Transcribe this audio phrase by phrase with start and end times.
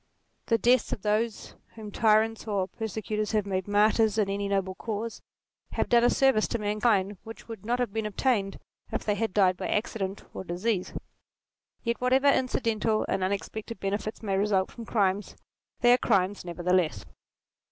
[0.47, 5.21] The deaths of those whom tyrants or persecutors have made martyrs in any noble cause,
[5.73, 8.57] have done a service to mankind which would not have been obtained
[8.91, 10.95] if they had died by accident or disease.
[11.83, 15.35] Yet whatever incidental and unexpected benefits may result from crimes,
[15.81, 17.05] they are 34 NATURE crimes nevertheless.